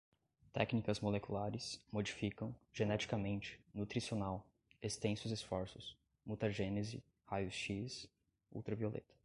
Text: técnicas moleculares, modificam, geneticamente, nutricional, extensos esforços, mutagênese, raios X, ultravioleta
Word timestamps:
técnicas 0.51 0.99
moleculares, 0.99 1.79
modificam, 1.91 2.55
geneticamente, 2.73 3.59
nutricional, 3.71 4.43
extensos 4.81 5.31
esforços, 5.31 5.95
mutagênese, 6.25 7.03
raios 7.27 7.53
X, 7.53 8.09
ultravioleta 8.51 9.13